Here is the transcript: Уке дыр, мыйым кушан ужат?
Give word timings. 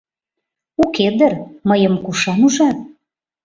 Уке 0.83 1.07
дыр, 1.19 1.33
мыйым 1.69 1.95
кушан 2.05 2.39
ужат? 2.47 2.77